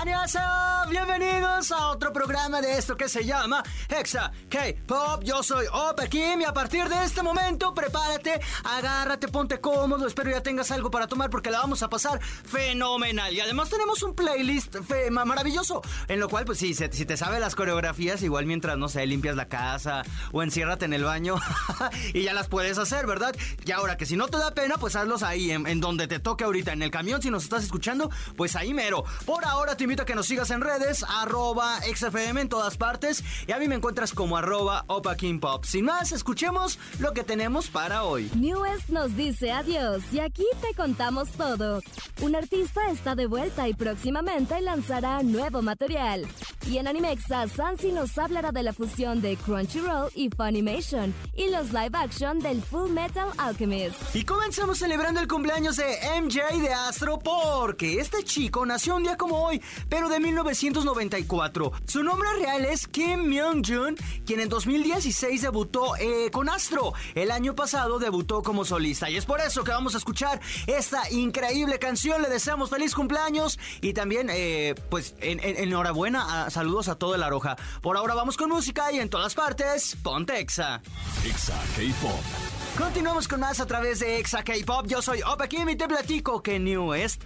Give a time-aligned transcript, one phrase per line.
[0.00, 0.70] ¡Annyeonghaseyo!
[0.88, 5.22] Bienvenidos a otro programa de esto que se llama Hexa K-Pop.
[5.22, 10.06] Yo soy Opa Kim y a partir de este momento prepárate, agárrate, ponte cómodo.
[10.06, 13.32] Espero ya tengas algo para tomar porque la vamos a pasar fenomenal.
[13.32, 14.76] Y además tenemos un playlist
[15.10, 19.06] maravilloso en lo cual, pues sí, si te sabes las coreografías, igual mientras, no sé,
[19.06, 21.36] limpias la casa o enciérrate en el baño
[22.14, 23.36] y ya las puedes hacer, ¿verdad?
[23.64, 26.18] Y ahora que si no te da pena, pues hazlos ahí, en, en donde te
[26.20, 29.04] toque ahorita, en el camión, si nos estás escuchando, pues ahí mero.
[29.26, 33.24] Por ahora te invito a que nos sigas en redes, arroba XFM en todas partes.
[33.48, 35.64] Y a mí me encuentras como arroba Opa Pop.
[35.64, 38.30] Sin más, escuchemos lo que tenemos para hoy.
[38.36, 41.82] Newest nos dice adiós y aquí te contamos todo.
[42.20, 46.28] Un artista está de vuelta y próximamente lanzará nuevo material.
[46.66, 51.72] Y en Animexa, Sansi nos hablará de la fusión de Crunchyroll y Funimation y los
[51.72, 53.96] live action del Full Metal Alchemist.
[54.14, 59.16] Y comenzamos celebrando el cumpleaños de MJ de Astro porque este chico nació un día
[59.16, 61.72] como hoy, pero de 1994.
[61.86, 66.92] Su nombre real es Kim Myung-jun, quien en 2016 debutó eh, con Astro.
[67.14, 71.10] El año pasado debutó como solista y es por eso que vamos a escuchar esta
[71.10, 72.22] increíble canción.
[72.22, 77.56] Le deseamos feliz cumpleaños y también, eh, pues, enhorabuena, saludos a todo el Aroja.
[77.80, 80.82] Por ahora vamos con música y en todas partes, ponte Exa.
[81.24, 82.59] Exa K-Pop.
[82.78, 84.86] Continuamos con más a través de Exa K-Pop.
[84.86, 87.22] Yo soy Opa Kim y te platico que New West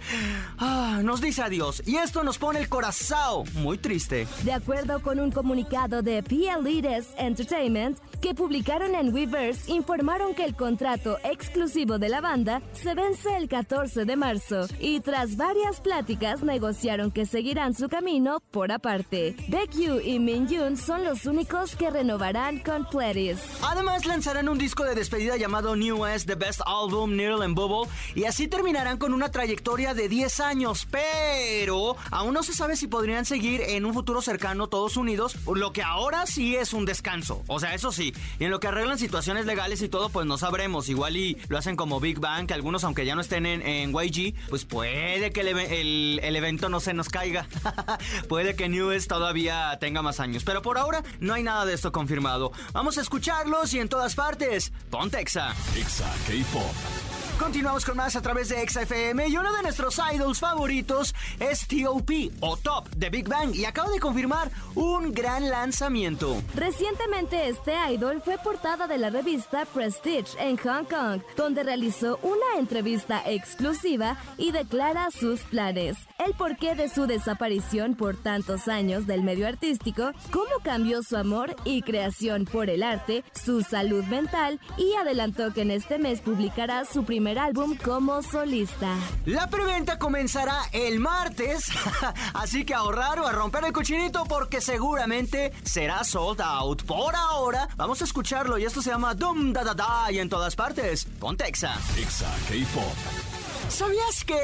[0.57, 1.81] ah, nos dice adiós.
[1.85, 4.27] Y esto nos pone el corazón muy triste.
[4.43, 10.55] De acuerdo con un comunicado de PLEDS Entertainment que publicaron en Weverse, informaron que el
[10.55, 14.67] contrato exclusivo de la banda se vence el 14 de marzo.
[14.79, 19.35] Y tras varias pláticas, negociaron que seguirán su camino por aparte.
[19.47, 23.37] Baekhyun y Minjun son los únicos que renovarán con Pledis.
[23.61, 27.91] Además, lanzarán un disco de despedida llamado New West, The Best Album, Needle and Bubble,
[28.13, 32.87] y así terminarán con una trayectoria de 10 años, pero aún no se sabe si
[32.87, 37.43] podrían seguir en un futuro cercano todos unidos, lo que ahora sí es un descanso,
[37.47, 40.37] o sea, eso sí, y en lo que arreglan situaciones legales y todo, pues no
[40.37, 43.91] sabremos, igual y lo hacen como Big Bang, que algunos aunque ya no estén en,
[43.91, 47.47] YG, pues puede que el, el evento no se nos caiga,
[48.29, 51.73] puede que New West todavía tenga más años, pero por ahora no hay nada de
[51.73, 52.51] esto confirmado.
[52.73, 55.55] Vamos a escucharlos y en todas partes, ponte Exa.
[55.75, 57.14] Exa K-Pop.
[57.39, 62.31] Continuamos con más a través de XFM y uno de nuestros idols favoritos es T.O.P.
[62.39, 66.41] o Top de Big Bang y acaba de confirmar un gran lanzamiento.
[66.55, 72.57] Recientemente este idol fue portada de la revista Prestige en Hong Kong, donde realizó una
[72.57, 79.23] entrevista exclusiva y declara sus planes, el porqué de su desaparición por tantos años del
[79.23, 84.93] medio artístico, cómo cambió su amor y creación por el arte, su salud mental y
[84.93, 88.95] adelantó que en este mes publicará su primer álbum como solista.
[89.25, 91.65] La preventa comenzará el martes,
[92.33, 96.83] así que ahorrar o a romper el cochinito porque seguramente será sold out.
[96.83, 100.29] Por ahora, vamos a escucharlo y esto se llama Dum Da Da Da y en
[100.29, 101.73] todas partes, Pontexa.
[101.97, 103.34] Exa K-Pop.
[103.69, 104.35] ¿Sabías que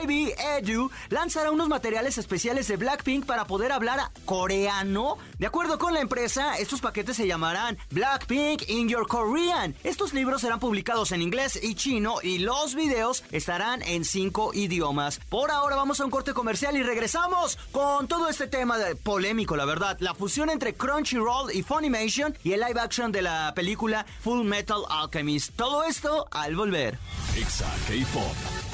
[0.00, 5.18] Hybe Edu lanzará unos materiales especiales de Blackpink para poder hablar coreano?
[5.38, 9.74] De acuerdo con la empresa, estos paquetes se llamarán Blackpink in Your Korean.
[9.84, 15.20] Estos libros serán publicados en inglés y chino y los videos estarán en cinco idiomas.
[15.28, 19.66] Por ahora vamos a un corte comercial y regresamos con todo este tema polémico, la
[19.66, 19.98] verdad.
[20.00, 24.82] La fusión entre Crunchyroll y Funimation y el live action de la película Full Metal
[24.88, 25.56] Alchemist.
[25.56, 26.98] Todo esto al volver.
[27.34, 28.67] K-Pop.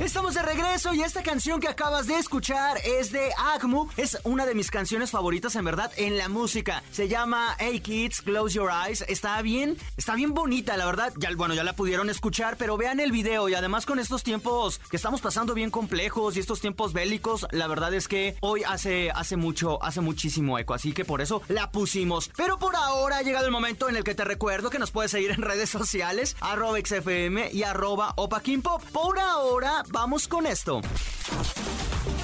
[0.00, 3.88] Estamos de regreso y esta canción que acabas de escuchar es de Agmu.
[3.96, 6.84] Es una de mis canciones favoritas en verdad en la música.
[6.92, 9.04] Se llama Hey Kids, Close Your Eyes.
[9.08, 11.12] Está bien, está bien bonita, la verdad.
[11.16, 14.78] Ya, bueno, ya la pudieron escuchar, pero vean el video y además con estos tiempos
[14.88, 19.10] que estamos pasando bien complejos y estos tiempos bélicos, la verdad es que hoy hace,
[19.10, 22.30] hace mucho, hace muchísimo eco, así que por eso la pusimos.
[22.36, 25.10] Pero por ahora ha llegado el momento en el que te recuerdo que nos puedes
[25.10, 28.82] seguir en redes sociales, arroba XFM y arroba Opa Pop.
[28.92, 30.80] Por ahora vamos con esto.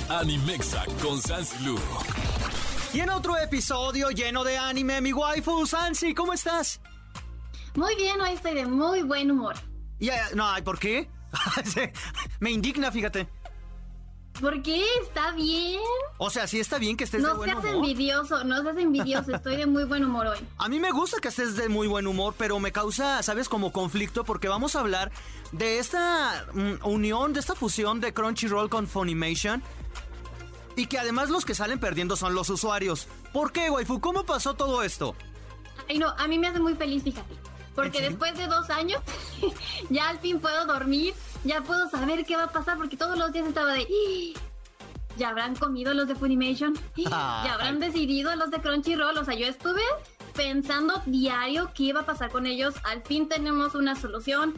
[0.08, 1.20] Animexa con
[1.64, 1.78] Lu.
[2.92, 6.80] Y en otro episodio lleno de anime, mi waifu Sansi, ¿cómo estás?
[7.74, 9.56] Muy bien, hoy estoy de muy buen humor.
[9.98, 11.10] Y, no, ¿por qué?
[12.40, 13.28] Me indigna, fíjate.
[14.40, 14.84] ¿Por qué?
[15.02, 15.80] ¿Está bien?
[16.18, 17.76] O sea, sí está bien que estés no de buen seas humor.
[17.76, 20.38] envidioso, no seas envidioso, estoy de muy buen humor hoy.
[20.58, 23.48] A mí me gusta que estés de muy buen humor, pero me causa, ¿sabes?
[23.48, 25.12] Como conflicto porque vamos a hablar
[25.52, 29.62] de esta mm, unión, de esta fusión de Crunchyroll con Funimation.
[30.76, 33.06] Y que además los que salen perdiendo son los usuarios.
[33.32, 34.00] ¿Por qué, waifu?
[34.00, 35.14] ¿Cómo pasó todo esto?
[35.88, 37.34] Ay, no, a mí me hace muy feliz, fíjate.
[37.76, 39.00] Porque después de dos años,
[39.90, 41.14] ya al fin puedo dormir,
[41.44, 43.82] ya puedo saber qué va a pasar, porque todos los días estaba de...
[43.82, 44.34] "Ih,
[45.16, 46.74] ¿Ya habrán comido los de Funimation?
[46.96, 47.46] "Ih, Ay.
[47.46, 49.16] ¿Ya habrán decidido los de Crunchyroll?
[49.16, 49.82] O sea, yo estuve
[50.34, 52.74] pensando diario qué iba a pasar con ellos.
[52.84, 54.54] Al fin tenemos una solución.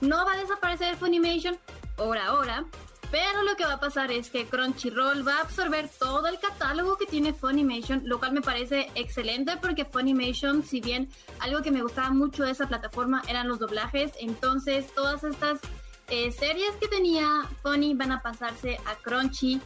[0.00, 1.56] No va a desaparecer Funimation
[1.96, 2.64] por ahora.
[3.12, 6.96] Pero lo que va a pasar es que Crunchyroll va a absorber todo el catálogo
[6.96, 11.82] que tiene Funimation, lo cual me parece excelente porque Funimation, si bien algo que me
[11.82, 15.60] gustaba mucho de esa plataforma eran los doblajes, entonces todas estas
[16.08, 19.60] eh, series que tenía Funny van a pasarse a Crunchy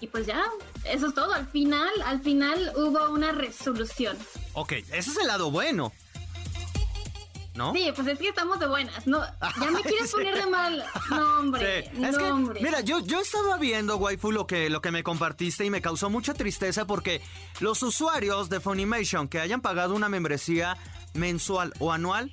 [0.00, 0.42] y pues ya,
[0.84, 1.32] eso es todo.
[1.32, 4.16] Al final, al final hubo una resolución.
[4.54, 5.92] Ok, ese es el lado bueno.
[7.54, 7.72] ¿No?
[7.72, 9.06] Sí, pues es que estamos de buenas.
[9.06, 9.22] No,
[9.60, 10.16] ya me quieres Sí.
[10.16, 10.84] poner de mal.
[11.10, 11.84] No, hombre.
[11.84, 12.60] Sí, No, que, hombre.
[12.60, 16.10] mira, yo, yo estaba viendo, waifu, lo que, lo que me compartiste y me causó
[16.10, 17.22] mucha tristeza porque
[17.60, 20.76] los usuarios de Funimation que hayan pagado una membresía
[21.14, 22.32] mensual o anual,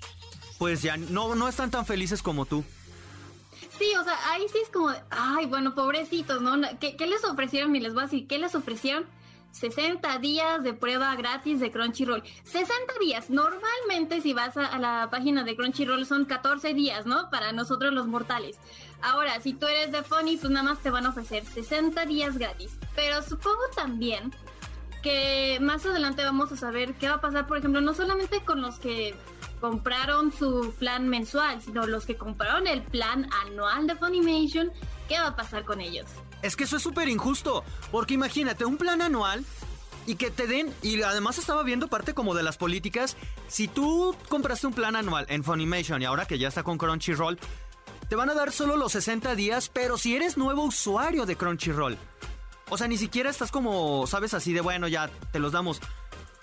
[0.58, 2.64] pues ya no, no están tan felices como tú.
[3.78, 6.56] Sí, o sea, ahí sí es como, ay, bueno, pobrecitos, ¿no?
[6.80, 7.76] ¿Qué, qué les ofrecieron?
[7.76, 9.06] Y les voy a decir, ¿qué les ofrecieron?
[9.52, 12.24] 60 días de prueba gratis de Crunchyroll.
[12.44, 13.30] 60 días.
[13.30, 17.30] Normalmente si vas a, a la página de Crunchyroll son 14 días, ¿no?
[17.30, 18.58] Para nosotros los mortales.
[19.02, 22.38] Ahora, si tú eres de Funny, pues nada más te van a ofrecer 60 días
[22.38, 22.78] gratis.
[22.96, 24.32] Pero supongo también
[25.02, 28.62] que más adelante vamos a saber qué va a pasar, por ejemplo, no solamente con
[28.62, 29.16] los que
[29.62, 34.72] compraron su plan mensual, sino los que compraron el plan anual de Funimation,
[35.08, 36.10] ¿qué va a pasar con ellos?
[36.42, 39.46] Es que eso es súper injusto, porque imagínate, un plan anual
[40.08, 43.16] y que te den, y además estaba viendo parte como de las políticas,
[43.48, 47.40] si tú compraste un plan anual en Funimation y ahora que ya está con Crunchyroll,
[48.10, 51.98] te van a dar solo los 60 días, pero si eres nuevo usuario de Crunchyroll,
[52.70, 55.80] o sea, ni siquiera estás como, sabes, así de bueno, ya te los damos.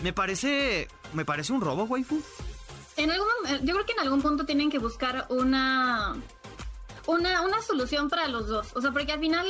[0.03, 2.23] Me parece, me parece un robo, waifu.
[2.99, 6.17] En algún, mom- yo creo que en algún punto tienen que buscar una,
[7.07, 8.69] una, una solución para los dos.
[8.75, 9.47] O sea, porque al final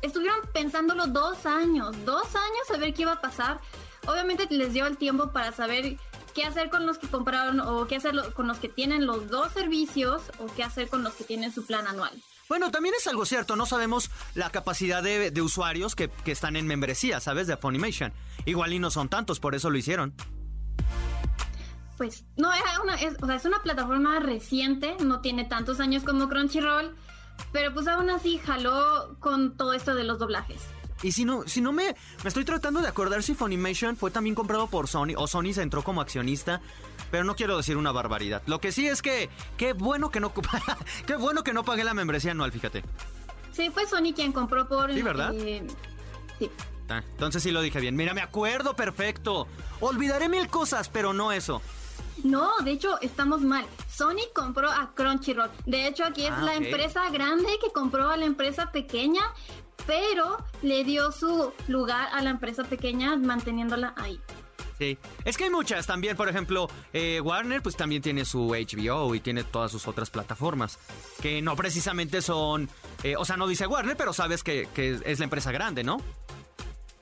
[0.00, 3.60] estuvieron pensándolo dos años, dos años a ver qué iba a pasar.
[4.06, 5.96] Obviamente les dio el tiempo para saber
[6.34, 9.52] qué hacer con los que compraron o qué hacer con los que tienen los dos
[9.52, 12.12] servicios o qué hacer con los que tienen su plan anual.
[12.48, 16.56] Bueno, también es algo cierto, no sabemos la capacidad de, de usuarios que, que están
[16.56, 17.46] en membresía, ¿sabes?
[17.46, 18.12] De Funimation.
[18.44, 20.14] Igual y no son tantos, por eso lo hicieron.
[21.96, 26.02] Pues no, era una, es, o sea, es una plataforma reciente, no tiene tantos años
[26.02, 26.94] como Crunchyroll,
[27.52, 30.62] pero pues aún así jaló con todo esto de los doblajes.
[31.02, 34.34] Y si no, si no me, me estoy tratando de acordar si Funimation fue también
[34.36, 36.60] comprado por Sony o Sony se entró como accionista,
[37.10, 38.42] pero no quiero decir una barbaridad.
[38.46, 40.32] Lo que sí es que qué bueno que no
[41.06, 42.84] qué bueno que no pagué la membresía anual, fíjate.
[43.52, 44.92] Sí, fue Sony quien compró por...
[44.94, 45.34] Sí, ¿verdad?
[45.34, 45.66] eh,
[46.38, 46.50] sí.
[46.88, 47.96] Ah, entonces sí lo dije bien.
[47.96, 49.48] Mira, me acuerdo perfecto.
[49.80, 51.62] Olvidaré mil cosas, pero no eso.
[52.22, 53.66] No, de hecho, estamos mal.
[53.90, 55.50] Sony compró a Crunchyroll.
[55.66, 59.22] De hecho, aquí es Ah, la empresa grande que compró a la empresa pequeña,
[59.86, 64.20] pero le dio su lugar a la empresa pequeña manteniéndola ahí.
[64.78, 64.98] Sí.
[65.24, 69.20] Es que hay muchas también, por ejemplo, eh, Warner pues también tiene su HBO y
[69.20, 70.78] tiene todas sus otras plataformas,
[71.20, 72.68] que no precisamente son,
[73.04, 75.98] eh, o sea, no dice Warner, pero sabes que, que es la empresa grande, ¿no?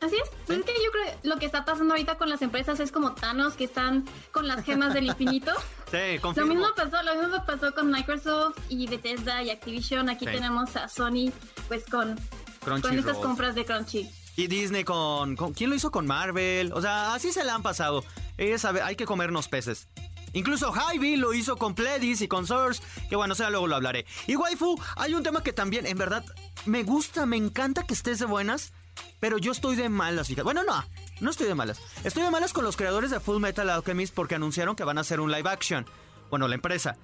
[0.01, 0.31] Así es.
[0.47, 2.91] Pues es que yo creo que lo que está pasando ahorita con las empresas es
[2.91, 5.53] como Thanos que están con las gemas del infinito.
[5.91, 6.55] Sí, Lo confirmo.
[6.55, 10.09] mismo pasó, lo mismo pasó con Microsoft y Bethesda y Activision.
[10.09, 10.31] Aquí Sí.
[10.31, 11.33] tenemos a Sony
[11.67, 12.17] pues con,
[12.65, 14.09] con estas compras de Crunchy.
[14.37, 16.73] Y Disney con, con- ¿Quién lo hizo con Marvel?
[16.75, 18.05] O sea, así se la han pasado.
[18.39, 19.89] Es, hay que comernos peces.
[20.33, 23.75] Incluso Hy-Vee lo hizo con Pledis y con Source, que bueno, o sea, luego lo
[23.75, 24.07] hablaré.
[24.29, 26.25] Y Waifu, hay un tema que también, en verdad,
[26.67, 28.73] me gusta, me encanta que estés de buenas,
[29.21, 30.43] pero yo estoy de malas, fíjate.
[30.45, 30.85] Bueno, no,
[31.21, 31.81] no estoy de malas.
[32.05, 35.03] Estoy de malas con los creadores de Full Metal Alchemist porque anunciaron que van a
[35.03, 35.87] hacer un live action.
[36.31, 36.97] Bueno, la empresa.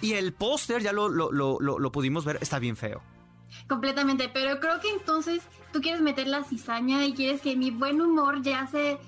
[0.00, 3.02] Y el póster, ya lo, lo, lo, pudimos ver, está bien feo.
[3.68, 8.00] Completamente, pero creo que entonces tú quieres meter la cizaña y quieres que mi buen
[8.00, 8.98] humor ya se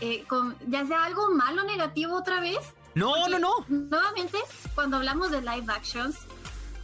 [0.00, 2.58] eh, con- ya sea algo malo negativo otra vez.
[2.94, 3.64] No, Porque, no, no.
[3.68, 4.38] Nuevamente,
[4.74, 6.16] cuando hablamos de live actions,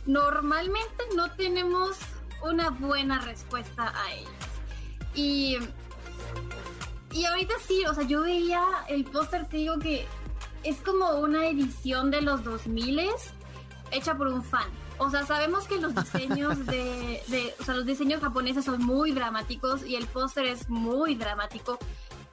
[0.07, 1.97] normalmente no tenemos
[2.43, 4.31] una buena respuesta a ellas.
[5.15, 5.59] Y
[7.15, 10.05] y ahorita sí, o sea, yo veía el póster, te digo que
[10.65, 13.01] es como una edición de los 2000
[13.93, 14.69] hecha por un fan.
[14.99, 19.13] O sea, sabemos que los diseños de, de, o sea, los diseños japoneses son muy
[19.13, 21.79] dramáticos y el póster es muy dramático,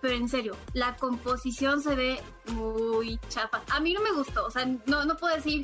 [0.02, 3.62] pero en serio, la composición se ve muy chafa.
[3.70, 5.64] A mí no me gustó, o sea, no, no puedo decir,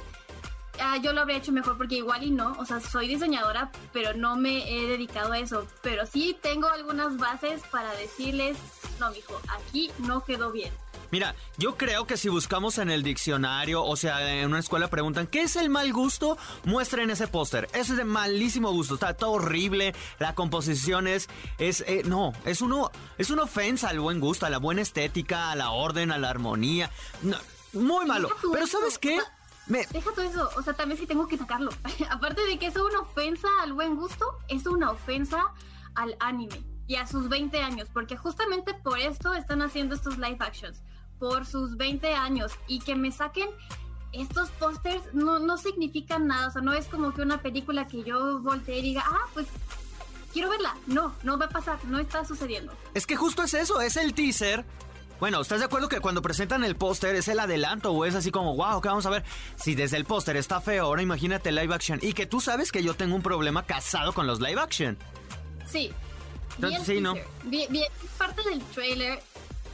[0.79, 4.13] ah, yo lo habría hecho mejor porque igual y no, o sea, soy diseñadora, pero
[4.13, 8.57] no me he dedicado a eso, pero sí tengo algunas bases para decirles,
[8.99, 10.71] no, mijo, aquí no quedó bien.
[11.11, 15.27] Mira, yo creo que si buscamos en el diccionario, o sea, en una escuela preguntan,
[15.27, 16.37] ¿qué es el mal gusto?
[16.65, 17.69] Muestren ese póster.
[17.73, 21.29] Eso es de malísimo gusto, está todo horrible, la composición es,
[21.59, 25.51] es eh, no, es uno, es una ofensa al buen gusto, a la buena estética,
[25.51, 26.91] a la orden, a la armonía.
[27.71, 28.29] muy malo.
[28.51, 29.19] Pero ¿sabes qué?
[29.67, 29.85] Me...
[29.91, 31.71] Deja todo eso, o sea, también sí tengo que sacarlo.
[32.09, 35.53] Aparte de que es una ofensa al buen gusto, es una ofensa
[35.95, 40.37] al anime y a sus 20 años, porque justamente por esto están haciendo estos live
[40.39, 40.83] actions
[41.19, 43.49] por sus 20 años y que me saquen
[44.13, 48.03] estos pósters no, no significan nada, o sea, no es como que una película que
[48.03, 49.47] yo voltee y diga, ah, pues
[50.33, 50.75] quiero verla.
[50.85, 52.73] No, no va a pasar, no está sucediendo.
[52.93, 54.65] Es que justo es eso, es el teaser.
[55.19, 58.31] Bueno, ¿estás de acuerdo que cuando presentan el póster es el adelanto o es así
[58.31, 59.23] como, wow, ¿qué vamos a ver?
[59.55, 61.99] Si desde el póster está feo, ahora imagínate live action.
[62.01, 64.97] Y que tú sabes que yo tengo un problema casado con los live action.
[65.65, 65.91] Sí.
[66.55, 67.15] Entonces, sí, ¿no?
[67.43, 67.67] Bien,
[68.17, 69.19] parte del trailer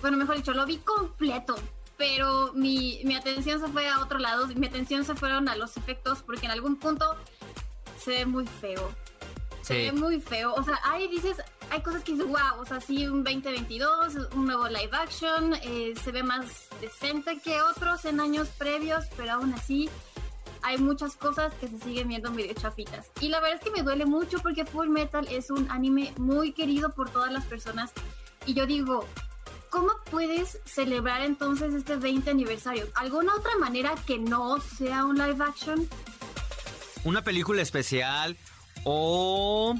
[0.04, 1.56] bueno, mejor dicho, lo vi completo,
[1.96, 5.78] pero mi, mi atención se fue a otro lado, mi atención se fueron a los
[5.78, 7.16] efectos, porque en algún punto
[7.98, 8.92] se ve muy feo.
[9.62, 10.54] Se ve muy feo.
[10.56, 11.38] O sea, ahí dices,
[11.74, 15.96] hay cosas que dices, wow, o sea, sí, un 2022, un nuevo live action, eh,
[16.04, 19.90] se ve más decente que otros en años previos, pero aún así
[20.62, 23.10] hay muchas cosas que se siguen viendo medio chafitas.
[23.22, 26.52] Y la verdad es que me duele mucho porque Full Metal es un anime muy
[26.52, 27.92] querido por todas las personas.
[28.46, 29.08] Y yo digo,
[29.72, 32.88] ¿cómo puedes celebrar entonces este 20 aniversario?
[32.94, 35.90] ¿Alguna otra manera que no sea un live action?
[37.04, 38.38] Una película especial
[38.84, 39.76] o...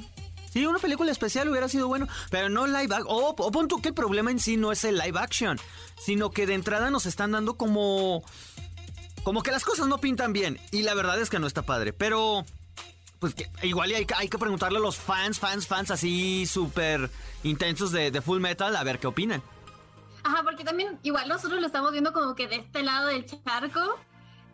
[0.54, 3.06] Sí, una película especial hubiera sido bueno, pero no live action.
[3.08, 5.58] O, o pon que el problema en sí no es el live action,
[5.98, 8.22] sino que de entrada nos están dando como...
[9.24, 10.60] Como que las cosas no pintan bien.
[10.70, 11.92] Y la verdad es que no está padre.
[11.92, 12.44] Pero
[13.18, 17.10] pues que igual hay, hay, que preguntarle a los fans, fans, fans así súper
[17.42, 19.42] intensos de, de, Full Metal a ver qué opinan.
[20.22, 23.98] Ajá, porque también igual nosotros lo estamos viendo como que de este lado del charco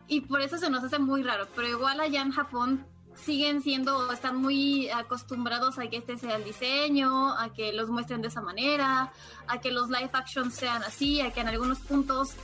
[0.08, 2.86] y por eso se nos hace muy raro, pero igual allá en Japón
[3.24, 8.22] siguen siendo, están muy acostumbrados a que este sea el diseño, a que los muestren
[8.22, 9.12] de esa manera,
[9.46, 12.34] a que los live actions sean así, a que en algunos puntos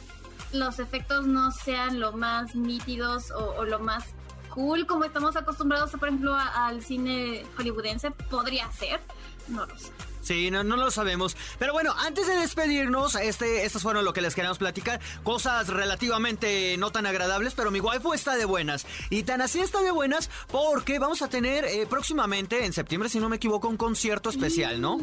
[0.52, 4.04] los efectos no sean lo más nítidos o, lo más
[4.50, 9.00] cool como estamos acostumbrados, por ejemplo, al cine hollywoodense, podría ser,
[9.48, 9.90] no lo sé.
[10.26, 11.36] Sí, no, no lo sabemos.
[11.56, 15.00] Pero bueno, antes de despedirnos, este, estas fueron lo que les queremos platicar.
[15.22, 18.86] Cosas relativamente no tan agradables, pero mi waifu está de buenas.
[19.08, 23.20] Y tan así está de buenas porque vamos a tener eh, próximamente, en septiembre, si
[23.20, 24.98] no me equivoco, un concierto especial, ¿no?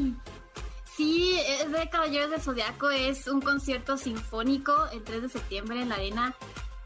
[0.98, 5.90] Sí, es de Caballeros del Zodiaco, es un concierto sinfónico el 3 de septiembre en
[5.90, 6.36] la arena.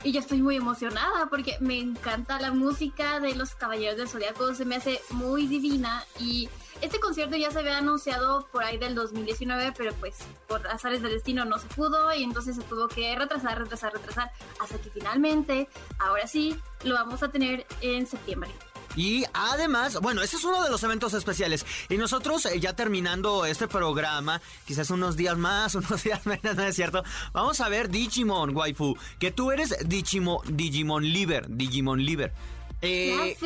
[0.03, 4.53] Y yo estoy muy emocionada porque me encanta la música de los Caballeros del Zodiaco,
[4.53, 6.49] se me hace muy divina y
[6.81, 11.13] este concierto ya se había anunciado por ahí del 2019, pero pues por azares del
[11.13, 15.67] destino no se pudo y entonces se tuvo que retrasar, retrasar, retrasar, hasta que finalmente,
[15.97, 18.51] ahora sí, lo vamos a tener en septiembre.
[18.97, 21.65] Y además, bueno, ese es uno de los eventos especiales.
[21.87, 26.63] Y nosotros, eh, ya terminando este programa, quizás unos días más, unos días menos, ¿no
[26.63, 27.03] es cierto?
[27.31, 28.97] Vamos a ver Digimon, waifu.
[29.19, 32.33] Que tú eres Digimon, Digimon Liver, Digimon Liver.
[32.81, 33.37] Eh,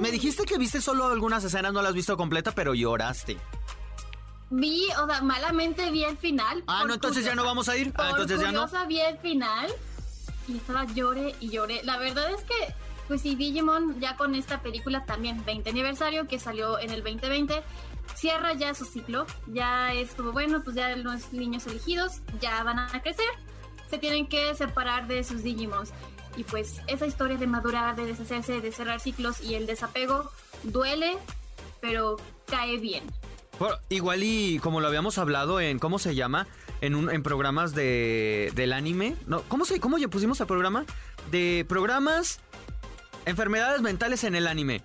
[0.00, 3.36] Me dijiste que viste solo algunas escenas, no las has visto completa, pero lloraste.
[4.50, 6.62] Vi, o sea, malamente vi el final.
[6.66, 7.92] Ah, no, entonces ya no vamos a ir.
[7.96, 8.68] Ah, entonces ya no.
[8.86, 9.70] vi el final
[10.48, 11.82] y estaba llore y lloré.
[11.84, 12.74] La verdad es que,
[13.10, 17.60] pues sí, Digimon ya con esta película también, 20 aniversario, que salió en el 2020,
[18.14, 19.26] cierra ya su ciclo.
[19.48, 23.26] Ya es como, bueno, pues ya los niños elegidos ya van a crecer.
[23.90, 25.90] Se tienen que separar de sus Digimons.
[26.36, 30.30] Y pues esa historia de madurar, de deshacerse, de cerrar ciclos y el desapego
[30.62, 31.18] duele,
[31.80, 33.02] pero cae bien.
[33.58, 36.46] Bueno, igual y como lo habíamos hablado en, ¿cómo se llama?
[36.80, 39.16] En, un, en programas de, del anime.
[39.26, 40.84] No, ¿Cómo se cómo pusimos el programa?
[41.32, 42.40] De programas
[43.26, 44.82] enfermedades mentales en el anime.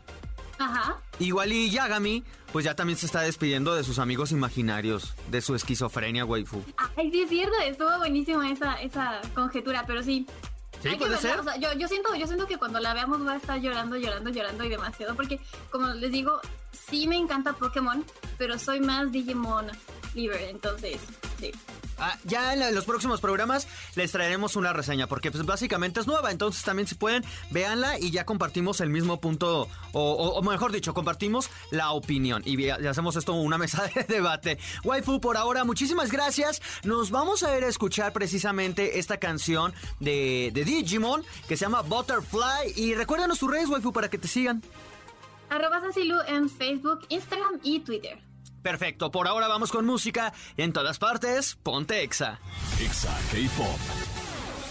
[0.58, 0.98] Ajá.
[1.20, 5.56] Igual y Yagami, pues ya también se está despidiendo de sus amigos imaginarios, de su
[5.56, 6.64] esquizofrenia, waifu.
[6.96, 10.26] Ay, sí es cierto, estuvo buenísima esa, esa conjetura, pero sí,
[10.98, 11.40] puede ser.
[11.60, 14.70] yo, siento, yo siento que cuando la veamos va a estar llorando, llorando, llorando y
[14.70, 15.16] demasiado.
[15.16, 15.40] Porque,
[15.72, 16.40] como les digo,
[16.72, 18.06] sí me encanta Pokémon,
[18.38, 19.68] pero soy más Digimon
[20.14, 21.02] Fever, entonces,
[21.40, 21.52] sí.
[21.98, 26.32] Ah, ya en, los próximos programas les traeremos una reseña porque pues básicamente es nueva,
[26.32, 31.50] entonces también si pueden véanla y ya compartimos el mismo punto o, mejor dicho compartimos
[31.72, 34.58] la opinión y, hacemos esto una mesa de debate.
[34.84, 36.62] Waifu por ahora muchísimas gracias.
[36.84, 42.74] Nos vamos a ir a escuchar precisamente esta canción de, Digimon que se llama Butterfly
[42.76, 44.62] y recuérdanos tus redes Waifu para que te sigan.
[45.50, 45.80] Arroba
[46.28, 48.35] en Facebook, Instagram y Twitter.
[48.66, 50.34] Perfecto, por ahora vamos con música.
[50.58, 52.40] En todas partes, ponte Exa.
[52.82, 54.25] Exa K-Pop.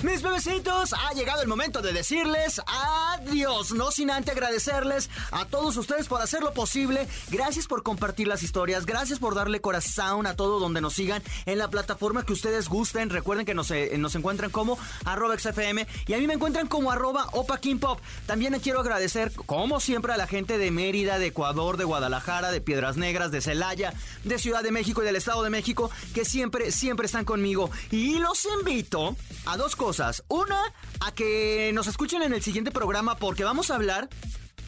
[0.05, 5.79] Mis bebecitos, ha llegado el momento de decirles adiós, no sin antes agradecerles a todos
[5.79, 7.09] ustedes por hacer lo posible.
[7.31, 11.57] Gracias por compartir las historias, gracias por darle corazón a todo donde nos sigan en
[11.57, 13.09] la plataforma que ustedes gusten.
[13.09, 16.93] Recuerden que nos, eh, nos encuentran como arroba XFM y a mí me encuentran como
[16.93, 17.99] arroba Opa Pop.
[18.27, 22.61] También quiero agradecer, como siempre, a la gente de Mérida, de Ecuador, de Guadalajara, de
[22.61, 26.73] Piedras Negras, de Celaya, de Ciudad de México y del Estado de México, que siempre,
[26.73, 27.71] siempre están conmigo.
[27.91, 29.94] Y los invito a dos cosas
[30.29, 30.61] una,
[31.01, 34.09] a que nos escuchen en el siguiente programa porque vamos a hablar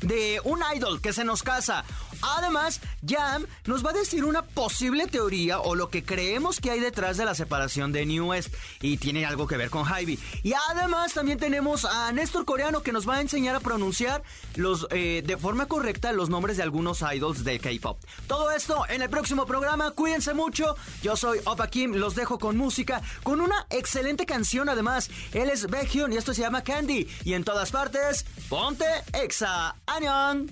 [0.02, 1.84] de un idol que se nos casa.
[2.22, 6.80] Además, Jam nos va a decir una posible teoría o lo que creemos que hay
[6.80, 10.18] detrás de la separación de New West y tiene algo que ver con Hybe.
[10.42, 14.22] Y además también tenemos a Néstor Coreano que nos va a enseñar a pronunciar
[14.54, 17.98] los eh, de forma correcta los nombres de algunos idols de K-pop.
[18.26, 19.90] Todo esto en el próximo programa.
[19.90, 20.76] Cuídense mucho.
[21.02, 21.94] Yo soy Opa Kim.
[21.94, 25.10] Los dejo con música, con una excelente canción además.
[25.32, 27.08] Él es Baekhyun y esto se llama Candy.
[27.24, 29.74] Y en todas partes, ponte Exa.
[29.86, 30.48] 안녕!